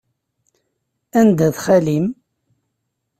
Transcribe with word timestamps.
Anda-t 1.19 1.57
xali-m? 1.65 2.05